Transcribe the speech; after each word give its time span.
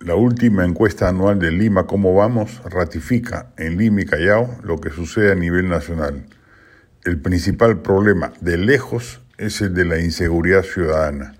La 0.00 0.14
última 0.14 0.64
encuesta 0.64 1.10
anual 1.10 1.38
de 1.38 1.50
Lima 1.50 1.86
Cómo 1.86 2.14
Vamos 2.14 2.62
ratifica 2.64 3.52
en 3.58 3.76
Lima 3.76 4.00
y 4.00 4.06
Callao 4.06 4.58
lo 4.62 4.80
que 4.80 4.88
sucede 4.88 5.30
a 5.30 5.34
nivel 5.34 5.68
nacional. 5.68 6.24
El 7.04 7.20
principal 7.20 7.82
problema, 7.82 8.32
de 8.40 8.56
lejos, 8.56 9.20
es 9.36 9.60
el 9.60 9.74
de 9.74 9.84
la 9.84 9.98
inseguridad 9.98 10.62
ciudadana. 10.62 11.34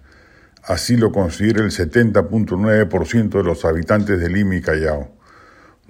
Así 0.62 0.98
lo 0.98 1.10
considera 1.10 1.64
el 1.64 1.70
70.9% 1.70 3.30
de 3.30 3.42
los 3.42 3.64
habitantes 3.64 4.20
de 4.20 4.28
Lima 4.28 4.56
y 4.56 4.60
Callao. 4.60 5.10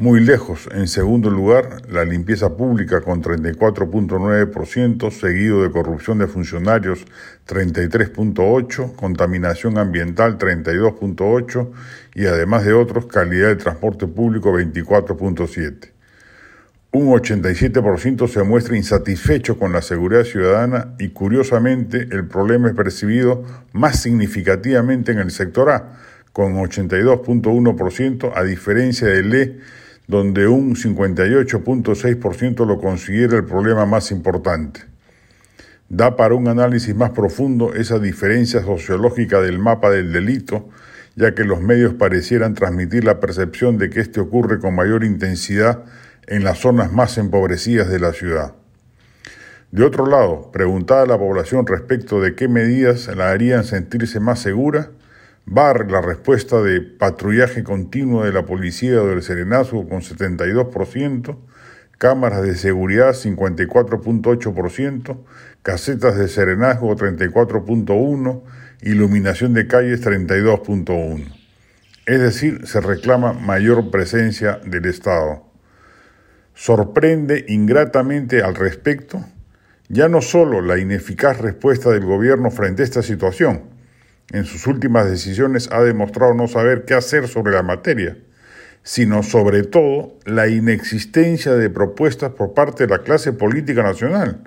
Muy 0.00 0.20
lejos, 0.20 0.66
en 0.72 0.88
segundo 0.88 1.28
lugar, 1.28 1.82
la 1.90 2.06
limpieza 2.06 2.56
pública 2.56 3.02
con 3.02 3.22
34.9%, 3.22 5.10
seguido 5.10 5.62
de 5.62 5.70
corrupción 5.70 6.16
de 6.16 6.26
funcionarios 6.26 7.04
33.8%, 7.46 8.96
contaminación 8.96 9.76
ambiental 9.76 10.38
32.8% 10.38 11.70
y 12.14 12.24
además 12.24 12.64
de 12.64 12.72
otros, 12.72 13.08
calidad 13.08 13.48
de 13.48 13.56
transporte 13.56 14.06
público 14.06 14.50
24.7%. 14.54 15.90
Un 16.92 17.08
87% 17.08 18.26
se 18.26 18.42
muestra 18.42 18.78
insatisfecho 18.78 19.58
con 19.58 19.74
la 19.74 19.82
seguridad 19.82 20.24
ciudadana 20.24 20.94
y 20.98 21.10
curiosamente 21.10 22.08
el 22.10 22.26
problema 22.26 22.68
es 22.68 22.74
percibido 22.74 23.44
más 23.74 24.00
significativamente 24.00 25.12
en 25.12 25.18
el 25.18 25.30
sector 25.30 25.68
A, 25.68 25.98
con 26.32 26.54
82.1% 26.54 28.32
a 28.34 28.44
diferencia 28.44 29.06
del 29.06 29.34
E 29.34 29.60
donde 30.10 30.48
un 30.48 30.74
58.6% 30.74 32.66
lo 32.66 32.80
considera 32.80 33.36
el 33.36 33.44
problema 33.44 33.86
más 33.86 34.10
importante. 34.10 34.80
Da 35.88 36.16
para 36.16 36.34
un 36.34 36.48
análisis 36.48 36.96
más 36.96 37.10
profundo 37.10 37.74
esa 37.74 38.00
diferencia 38.00 38.60
sociológica 38.64 39.40
del 39.40 39.60
mapa 39.60 39.88
del 39.88 40.12
delito, 40.12 40.68
ya 41.14 41.32
que 41.32 41.44
los 41.44 41.60
medios 41.60 41.94
parecieran 41.94 42.54
transmitir 42.54 43.04
la 43.04 43.20
percepción 43.20 43.78
de 43.78 43.88
que 43.88 44.00
este 44.00 44.18
ocurre 44.18 44.58
con 44.58 44.74
mayor 44.74 45.04
intensidad 45.04 45.84
en 46.26 46.42
las 46.42 46.58
zonas 46.58 46.92
más 46.92 47.16
empobrecidas 47.16 47.88
de 47.88 48.00
la 48.00 48.12
ciudad. 48.12 48.54
De 49.70 49.84
otro 49.84 50.06
lado, 50.06 50.50
preguntada 50.50 51.02
a 51.02 51.06
la 51.06 51.18
población 51.18 51.68
respecto 51.68 52.20
de 52.20 52.34
qué 52.34 52.48
medidas 52.48 53.06
la 53.16 53.30
harían 53.30 53.62
sentirse 53.62 54.18
más 54.18 54.40
segura, 54.40 54.90
Bar, 55.46 55.90
la 55.90 56.00
respuesta 56.00 56.62
de 56.62 56.80
patrullaje 56.80 57.64
continuo 57.64 58.24
de 58.24 58.32
la 58.32 58.46
policía 58.46 59.00
del 59.00 59.22
serenazgo 59.22 59.88
con 59.88 60.00
72%, 60.00 61.36
cámaras 61.98 62.42
de 62.42 62.54
seguridad 62.54 63.14
54.8%, 63.14 65.18
casetas 65.62 66.16
de 66.16 66.28
serenazgo 66.28 66.94
34.1%, 66.96 68.42
iluminación 68.82 69.54
de 69.54 69.66
calles 69.66 70.04
32.1%. 70.04 71.24
Es 72.06 72.20
decir, 72.20 72.66
se 72.66 72.80
reclama 72.80 73.32
mayor 73.32 73.90
presencia 73.90 74.60
del 74.64 74.86
Estado. 74.86 75.44
Sorprende 76.54 77.44
ingratamente 77.48 78.42
al 78.42 78.54
respecto 78.54 79.24
ya 79.90 80.08
no 80.08 80.22
solo 80.22 80.60
la 80.60 80.78
ineficaz 80.78 81.40
respuesta 81.40 81.90
del 81.90 82.04
gobierno 82.04 82.52
frente 82.52 82.82
a 82.82 82.84
esta 82.84 83.02
situación, 83.02 83.62
en 84.32 84.44
sus 84.44 84.66
últimas 84.66 85.10
decisiones 85.10 85.68
ha 85.72 85.82
demostrado 85.82 86.34
no 86.34 86.48
saber 86.48 86.84
qué 86.84 86.94
hacer 86.94 87.28
sobre 87.28 87.52
la 87.52 87.62
materia, 87.62 88.16
sino 88.82 89.22
sobre 89.22 89.62
todo 89.62 90.14
la 90.24 90.48
inexistencia 90.48 91.54
de 91.54 91.70
propuestas 91.70 92.32
por 92.32 92.54
parte 92.54 92.86
de 92.86 92.90
la 92.90 93.02
clase 93.02 93.32
política 93.32 93.82
nacional. 93.82 94.42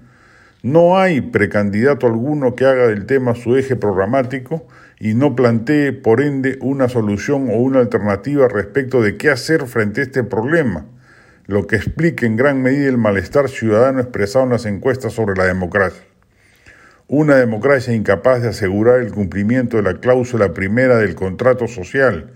No 0.63 0.97
hay 0.97 1.19
precandidato 1.19 2.07
alguno 2.07 2.55
que 2.55 2.65
haga 2.65 2.87
del 2.87 3.05
tema 3.05 3.35
su 3.35 3.57
eje 3.57 3.75
programático 3.75 4.65
y 4.97 5.13
no 5.13 5.35
plantee, 5.35 5.91
por 5.91 6.21
ende, 6.21 6.57
una 6.61 6.87
solución 6.87 7.49
o 7.49 7.55
una 7.55 7.79
alternativa 7.79 8.47
respecto 8.47 9.01
de 9.01 9.17
qué 9.17 9.29
hacer 9.29 9.65
frente 9.67 9.99
a 9.99 10.05
este 10.05 10.23
problema, 10.23 10.85
lo 11.47 11.67
que 11.67 11.75
explica 11.75 12.25
en 12.25 12.37
gran 12.37 12.61
medida 12.61 12.87
el 12.87 12.97
malestar 12.97 13.49
ciudadano 13.49 13.99
expresado 13.99 14.45
en 14.45 14.51
las 14.51 14.65
encuestas 14.65 15.11
sobre 15.11 15.35
la 15.35 15.43
democracia. 15.43 16.03
Una 17.07 17.35
democracia 17.35 17.93
incapaz 17.93 18.41
de 18.41 18.49
asegurar 18.49 19.01
el 19.01 19.11
cumplimiento 19.11 19.77
de 19.77 19.83
la 19.83 19.99
cláusula 19.99 20.53
primera 20.53 20.97
del 20.97 21.15
contrato 21.15 21.67
social, 21.67 22.31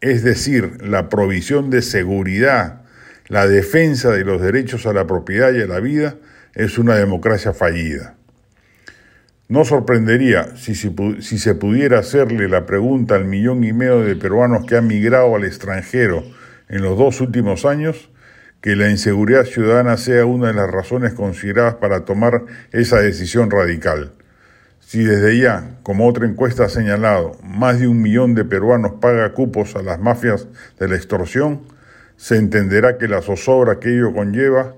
es 0.00 0.22
decir, 0.22 0.82
la 0.82 1.08
provisión 1.08 1.70
de 1.70 1.80
seguridad, 1.80 2.82
la 3.28 3.46
defensa 3.46 4.10
de 4.10 4.24
los 4.24 4.42
derechos 4.42 4.86
a 4.86 4.92
la 4.92 5.06
propiedad 5.06 5.52
y 5.52 5.62
a 5.62 5.66
la 5.66 5.80
vida, 5.80 6.16
es 6.54 6.76
una 6.76 6.96
democracia 6.96 7.54
fallida. 7.54 8.16
No 9.48 9.64
sorprendería 9.64 10.56
si, 10.56 10.74
se 10.74 11.54
pudiera 11.54 11.98
hacerle 11.98 12.48
la 12.48 12.64
pregunta 12.64 13.16
al 13.16 13.26
millón 13.26 13.64
y 13.64 13.72
medio 13.72 14.00
de 14.00 14.16
peruanos 14.16 14.66
que 14.66 14.76
han 14.76 14.86
migrado 14.86 15.36
al 15.36 15.44
extranjero 15.44 16.24
en 16.68 16.82
los 16.82 16.96
dos 16.96 17.20
últimos 17.20 17.64
años, 17.64 18.08
que 18.62 18.76
la 18.76 18.88
inseguridad 18.88 19.44
ciudadana 19.44 19.96
sea 19.96 20.24
una 20.24 20.46
de 20.46 20.54
las 20.54 20.70
razones 20.70 21.12
consideradas 21.14 21.74
para 21.74 22.04
tomar 22.04 22.44
esa 22.70 23.00
decisión 23.00 23.50
radical. 23.50 24.12
Si 24.78 25.02
desde 25.02 25.36
ya, 25.36 25.78
como 25.82 26.06
otra 26.06 26.26
encuesta 26.26 26.64
ha 26.64 26.68
señalado, 26.68 27.36
más 27.42 27.80
de 27.80 27.88
un 27.88 28.00
millón 28.00 28.34
de 28.34 28.44
peruanos 28.44 28.92
paga 29.00 29.32
cupos 29.32 29.74
a 29.74 29.82
las 29.82 29.98
mafias 29.98 30.46
de 30.78 30.88
la 30.88 30.94
extorsión, 30.94 31.62
se 32.16 32.36
entenderá 32.36 32.98
que 32.98 33.08
la 33.08 33.20
zozobra 33.20 33.80
que 33.80 33.94
ello 33.94 34.12
conlleva 34.12 34.74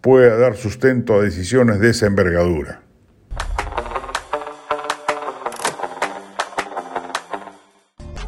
puede 0.00 0.38
dar 0.38 0.54
sustento 0.54 1.18
a 1.18 1.22
decisiones 1.22 1.80
de 1.80 1.90
esa 1.90 2.06
envergadura. 2.06 2.83